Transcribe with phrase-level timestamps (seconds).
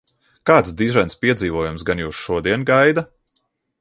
[0.49, 3.05] Kāds dižens piedzīvojums gan jūs šodien gaida?